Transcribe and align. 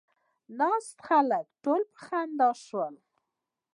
ناست 0.59 0.97
خلک 1.07 1.45
ټول 1.63 1.81
په 1.93 1.97
خندا 2.05 2.49
شول. 2.65 2.95